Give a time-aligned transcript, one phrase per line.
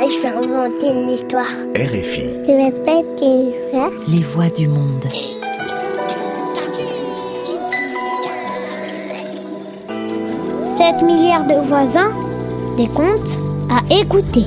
[0.00, 1.48] Je vais inventer une histoire.
[1.74, 2.30] RFI.
[2.46, 3.90] Je vais faire une histoire.
[4.06, 5.04] Les voix du monde.
[10.72, 12.12] Sept milliards de voisins,
[12.76, 14.44] des contes à écouter.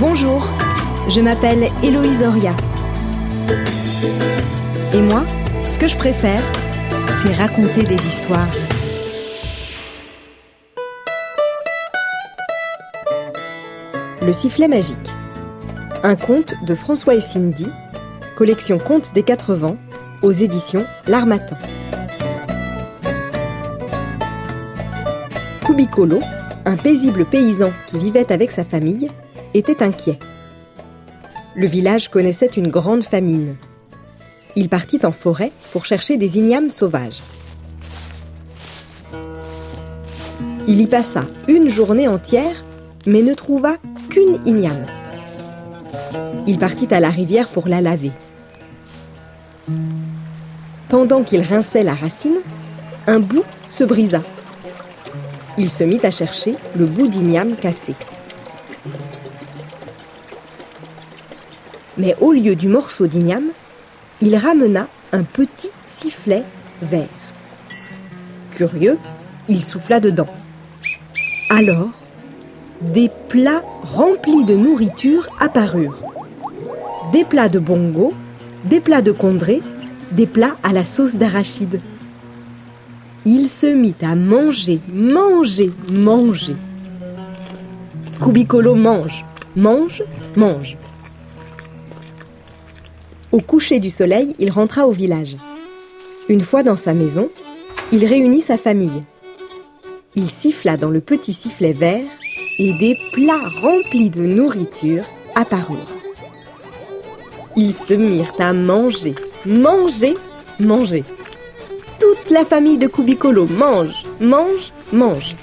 [0.00, 0.48] Bonjour,
[1.10, 2.54] je m'appelle Héloïse Oria.
[4.94, 5.22] Et moi,
[5.68, 6.42] ce que je préfère,
[7.22, 8.48] c'est raconter des histoires.
[14.28, 15.08] Le sifflet magique.
[16.02, 17.66] Un conte de François et Cindy,
[18.36, 19.78] collection Contes des Quatre Vents,
[20.20, 21.56] aux éditions L'Armatan.
[25.64, 26.20] Kubikolo,
[26.66, 29.08] un paisible paysan qui vivait avec sa famille,
[29.54, 30.18] était inquiet.
[31.56, 33.56] Le village connaissait une grande famine.
[34.56, 37.22] Il partit en forêt pour chercher des ignames sauvages.
[40.66, 42.62] Il y passa une journée entière,
[43.06, 43.78] mais ne trouva
[44.46, 44.86] igname.
[46.46, 48.12] Il partit à la rivière pour la laver.
[50.88, 52.38] Pendant qu'il rinçait la racine,
[53.06, 54.22] un bout se brisa.
[55.58, 57.94] Il se mit à chercher le bout d'igname cassé.
[61.98, 63.48] Mais au lieu du morceau d'igname,
[64.20, 66.44] il ramena un petit sifflet
[66.80, 67.08] vert.
[68.52, 68.98] Curieux,
[69.48, 70.28] il souffla dedans.
[71.50, 71.90] Alors,
[72.80, 76.02] des plats remplis de nourriture apparurent.
[77.12, 78.12] Des plats de bongo,
[78.64, 79.62] des plats de condré,
[80.12, 81.80] des plats à la sauce d'arachide.
[83.24, 86.56] Il se mit à manger, manger, manger.
[88.22, 89.24] Kubikolo mange,
[89.56, 90.02] mange,
[90.36, 90.76] mange.
[93.32, 95.36] Au coucher du soleil, il rentra au village.
[96.28, 97.28] Une fois dans sa maison,
[97.92, 99.02] il réunit sa famille.
[100.14, 102.06] Il siffla dans le petit sifflet vert
[102.58, 105.78] et des plats remplis de nourriture apparurent.
[107.56, 109.14] Ils se mirent à manger,
[109.46, 110.16] manger,
[110.60, 111.04] manger.
[111.98, 115.34] Toute la famille de Kubikolo mange, mange, mange.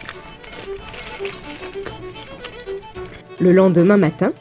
[3.39, 4.31] Le lendemain matin,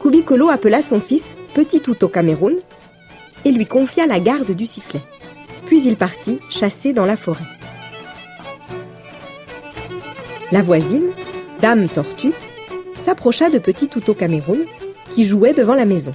[0.00, 2.56] Kubikolo appela son fils Petit Tout au Cameroun
[3.44, 5.02] et lui confia la garde du sifflet.
[5.66, 7.44] Puis il partit chasser dans la forêt.
[10.50, 11.10] La voisine,
[11.60, 12.32] Dame Tortue,
[12.96, 14.64] s'approcha de Petit Touto Cameroun
[15.10, 16.12] qui jouait devant la maison.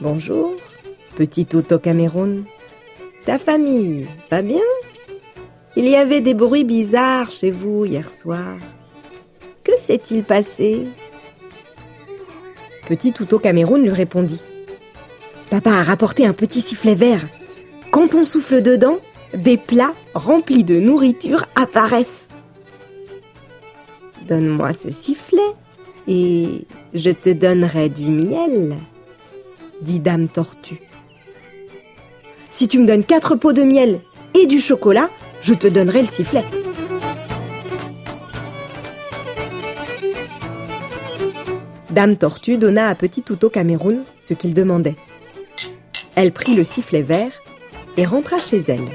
[0.00, 0.52] Bonjour,
[1.16, 2.44] Petit Touto Cameroun.
[3.24, 4.62] Ta famille va bien?
[5.76, 8.56] Il y avait des bruits bizarres chez vous hier soir.
[9.62, 10.86] Que s'est-il passé
[12.88, 14.42] Petit Touto Cameroun lui répondit.
[15.50, 17.24] Papa a rapporté un petit sifflet vert.
[17.92, 18.98] Quand on souffle dedans,
[19.34, 22.27] des plats remplis de nourriture apparaissent.
[24.28, 25.40] Donne-moi ce sifflet
[26.06, 28.76] et je te donnerai du miel,
[29.80, 30.82] dit Dame Tortue.
[32.50, 34.00] Si tu me donnes quatre pots de miel
[34.38, 35.08] et du chocolat,
[35.40, 36.44] je te donnerai le sifflet.
[41.88, 44.96] Dame Tortue donna à Petit Touto Cameroun ce qu'il demandait.
[46.16, 47.32] Elle prit le sifflet vert
[47.96, 48.88] et rentra chez elle.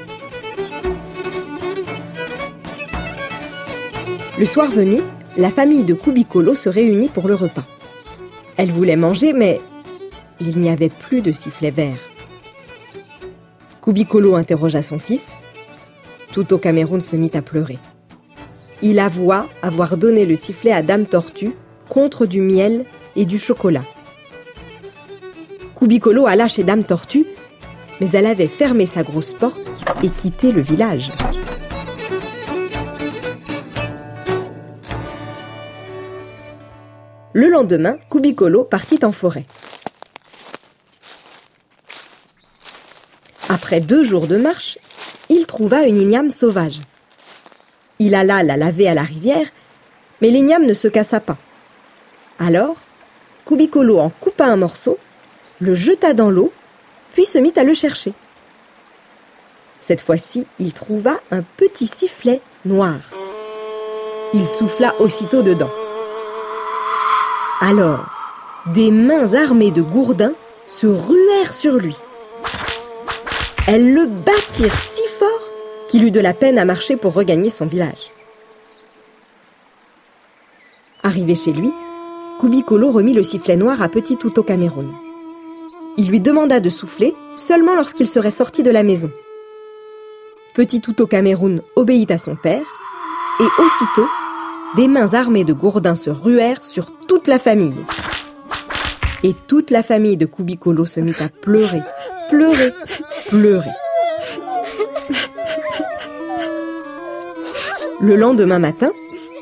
[4.38, 5.00] Le soir venu,
[5.38, 7.66] la famille de Kubikolo se réunit pour le repas.
[8.58, 9.60] Elle voulait manger, mais
[10.40, 11.98] il n'y avait plus de sifflet vert.
[13.82, 15.34] Kubikolo interrogea son fils.
[16.32, 17.80] Tout au Cameroun se mit à pleurer.
[18.82, 21.54] Il avoua avoir donné le sifflet à Dame Tortue
[21.90, 22.86] contre du miel
[23.16, 23.84] et du chocolat.
[25.76, 27.26] Kubikolo alla chez Dame Tortue,
[28.00, 31.12] mais elle avait fermé sa grosse porte et quitté le village.
[37.34, 39.46] Le lendemain, Kubikolo partit en forêt.
[43.50, 44.78] Après deux jours de marche,
[45.30, 46.80] il trouva une igname sauvage.
[47.98, 49.48] Il alla la laver à la rivière,
[50.22, 51.38] mais l'igname ne se cassa pas.
[52.38, 52.76] Alors,
[53.46, 55.00] Kubikolo en coupa un morceau,
[55.60, 56.54] le jeta dans l'eau,
[57.14, 58.14] puis se mit à le chercher.
[59.82, 63.00] Cette fois-ci, il trouva un petit sifflet noir.
[64.34, 65.72] Il souffla aussitôt dedans.
[67.66, 68.10] Alors,
[68.74, 70.34] des mains armées de gourdins
[70.68, 71.96] se ruèrent sur lui.
[73.70, 75.30] Elles le battirent si fort
[75.88, 78.12] qu'il eut de la peine à marcher pour regagner son village.
[81.04, 81.72] Arrivé chez lui,
[82.42, 84.94] Kubikolo remit le sifflet noir à Petit Touto Cameroun.
[85.96, 89.10] Il lui demanda de souffler seulement lorsqu'il serait sorti de la maison.
[90.54, 92.66] Petit Touto Cameroun obéit à son père,
[93.40, 94.10] et aussitôt,
[94.76, 97.86] des mains armées de gourdins se ruèrent sur toute la famille.
[99.24, 101.82] Et toute la famille de Kubikolo se mit à pleurer,
[102.30, 102.72] pleurer,
[103.30, 103.70] pleurer.
[108.02, 108.92] Le lendemain matin,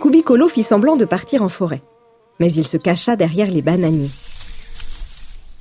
[0.01, 1.81] Kubikolo fit semblant de partir en forêt,
[2.39, 4.11] mais il se cacha derrière les bananiers.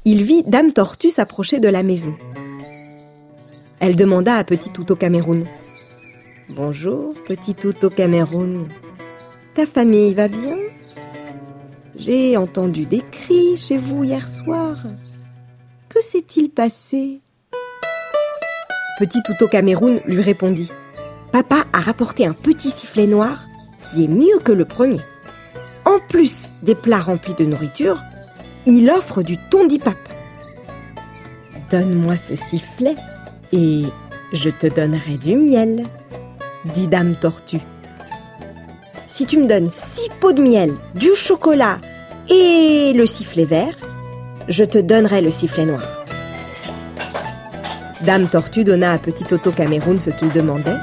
[0.04, 2.14] Il vit Dame Tortue s'approcher de la maison.
[3.78, 5.46] Elle demanda à Petit Touto Cameroun.
[6.50, 8.68] Bonjour, Petit Touto Cameroun.
[9.60, 10.56] Ta famille va bien?
[11.94, 14.78] J'ai entendu des cris chez vous hier soir.
[15.90, 17.20] Que s'est-il passé?
[18.98, 20.70] Petit Touto Cameroun lui répondit.
[21.30, 23.44] Papa a rapporté un petit sifflet noir
[23.82, 25.02] qui est mieux que le premier.
[25.84, 28.00] En plus des plats remplis de nourriture,
[28.64, 29.98] il offre du tondipap.
[31.70, 32.94] Donne-moi ce sifflet
[33.52, 33.84] et
[34.32, 35.84] je te donnerai du miel,
[36.64, 37.60] dit Dame Tortue.
[39.12, 41.78] Si tu me donnes six pots de miel, du chocolat
[42.28, 43.74] et le sifflet vert,
[44.48, 45.82] je te donnerai le sifflet noir.
[48.06, 50.76] Dame Tortue donna à Petit Toto Cameroun ce qu'il demandait.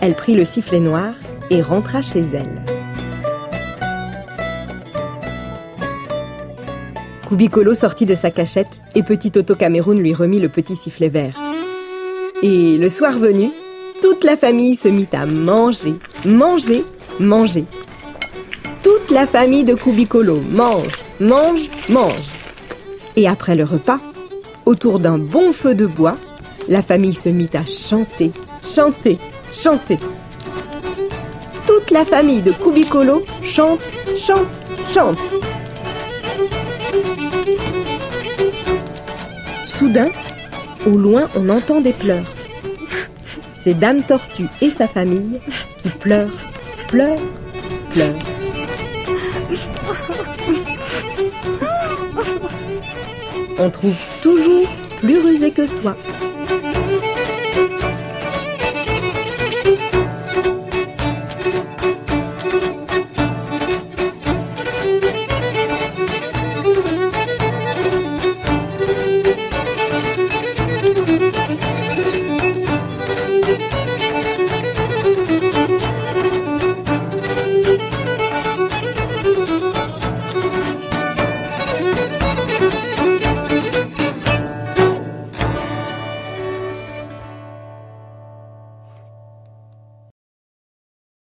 [0.00, 1.14] Elle prit le sifflet noir
[1.50, 2.62] et rentra chez elle.
[7.28, 11.36] Kubikolo sortit de sa cachette et Petit Toto Cameroun lui remit le petit sifflet vert.
[12.44, 13.50] Et le soir venu,
[14.00, 16.84] toute la famille se mit à manger, manger,
[17.18, 17.64] manger.
[18.82, 22.14] Toute la famille de Kubikolo mange, mange, mange.
[23.16, 23.98] Et après le repas,
[24.64, 26.16] autour d'un bon feu de bois,
[26.68, 28.32] la famille se mit à chanter,
[28.62, 29.18] chanter,
[29.52, 29.98] chanter.
[31.66, 33.80] Toute la famille de Kubikolo chante,
[34.16, 34.46] chante,
[34.92, 35.18] chante.
[39.66, 40.08] Soudain,
[40.86, 42.24] au loin, on entend des pleurs.
[43.54, 45.40] C'est Dame Tortue et sa famille
[45.82, 46.30] qui pleurent,
[46.88, 47.20] pleurent,
[47.90, 48.14] pleurent.
[53.58, 54.68] On trouve toujours
[55.00, 55.96] plus rusé que soi.